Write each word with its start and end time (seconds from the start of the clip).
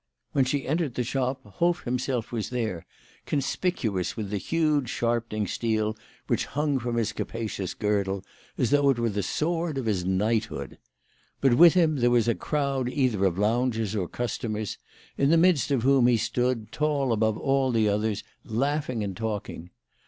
When 0.31 0.45
she 0.45 0.67
entered 0.67 0.95
the 0.95 1.03
shop 1.03 1.41
Hoff 1.45 1.83
himself 1.83 2.31
was 2.31 2.49
there, 2.49 2.87
conspicuous 3.27 4.17
with 4.17 4.31
the 4.31 4.39
huge 4.39 4.89
sharpening 4.89 5.45
steel 5.45 5.95
which 6.25 6.45
hung 6.45 6.79
from 6.79 6.95
his 6.95 7.13
capacious 7.13 7.75
girdle, 7.75 8.23
as 8.57 8.71
though 8.71 8.89
it 8.89 8.97
were 8.97 9.11
the 9.11 9.21
sword 9.21 9.77
of 9.77 9.85
his 9.85 10.03
knighthood. 10.03 10.79
But 11.39 11.53
with 11.53 11.75
him 11.75 11.97
there 11.97 12.09
was 12.09 12.27
a 12.27 12.33
crowd 12.33 12.89
either 12.89 13.25
of 13.25 13.37
loungers 13.37 13.95
or 13.95 14.07
customers, 14.07 14.79
in 15.19 15.29
the 15.29 15.37
midst 15.37 15.69
of 15.69 15.83
whom 15.83 16.07
he 16.07 16.17
stood, 16.17 16.71
tall 16.71 17.13
above 17.13 17.37
all 17.37 17.71
the 17.71 17.87
others, 17.87 18.23
laughing 18.43 19.03
and 19.03 19.15
talking. 19.15 19.69